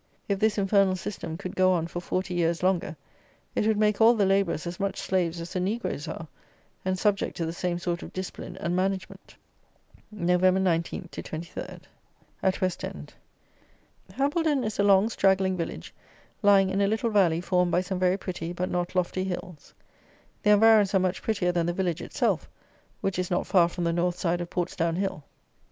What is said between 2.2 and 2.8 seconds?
years